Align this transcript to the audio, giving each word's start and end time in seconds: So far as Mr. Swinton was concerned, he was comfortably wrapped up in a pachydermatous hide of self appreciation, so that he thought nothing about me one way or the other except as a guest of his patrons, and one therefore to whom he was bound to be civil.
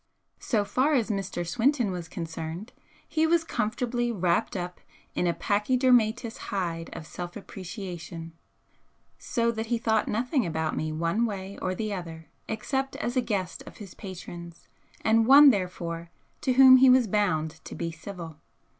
So 0.39 0.65
far 0.65 0.95
as 0.95 1.11
Mr. 1.11 1.47
Swinton 1.47 1.91
was 1.91 2.07
concerned, 2.09 2.73
he 3.07 3.27
was 3.27 3.43
comfortably 3.43 4.11
wrapped 4.11 4.57
up 4.57 4.81
in 5.13 5.27
a 5.27 5.33
pachydermatous 5.35 6.37
hide 6.49 6.89
of 6.93 7.05
self 7.05 7.37
appreciation, 7.37 8.33
so 9.19 9.51
that 9.51 9.67
he 9.67 9.77
thought 9.77 10.07
nothing 10.07 10.43
about 10.43 10.75
me 10.75 10.91
one 10.91 11.27
way 11.27 11.55
or 11.61 11.75
the 11.75 11.93
other 11.93 12.25
except 12.47 12.95
as 12.95 13.15
a 13.15 13.21
guest 13.21 13.61
of 13.67 13.77
his 13.77 13.93
patrons, 13.93 14.67
and 15.01 15.27
one 15.27 15.51
therefore 15.51 16.09
to 16.41 16.53
whom 16.53 16.77
he 16.77 16.89
was 16.89 17.05
bound 17.05 17.63
to 17.65 17.75
be 17.75 17.91
civil. 17.91 18.37